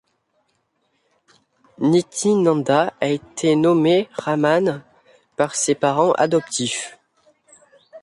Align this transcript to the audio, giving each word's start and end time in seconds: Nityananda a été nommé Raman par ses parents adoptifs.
Nityananda 1.77 2.95
a 2.99 3.05
été 3.07 3.55
nommé 3.55 4.09
Raman 4.13 4.81
par 5.37 5.53
ses 5.53 5.75
parents 5.75 6.13
adoptifs. 6.13 6.97